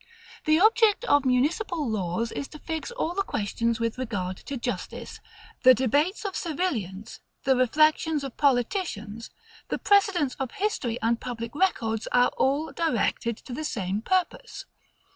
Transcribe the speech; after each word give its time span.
The 0.45 0.59
object 0.59 1.05
of 1.05 1.25
municipal 1.25 1.87
laws 1.87 2.31
is 2.31 2.47
to 2.47 2.57
fix 2.57 2.89
all 2.89 3.13
the 3.13 3.21
questions 3.21 3.79
with 3.79 3.99
regard 3.99 4.35
to 4.37 4.57
justice: 4.57 5.19
the 5.61 5.75
debates 5.75 6.25
of 6.25 6.35
civilians; 6.35 7.19
the 7.43 7.55
reflections 7.55 8.23
of 8.23 8.35
politicians; 8.35 9.29
the 9.67 9.77
precedents 9.77 10.33
of 10.39 10.53
history 10.53 10.97
and 11.03 11.21
public 11.21 11.53
records, 11.53 12.07
are 12.11 12.29
all 12.29 12.71
directed 12.71 13.37
to 13.45 13.53
the 13.53 13.63
same 13.63 14.01
purpose. 14.01 14.65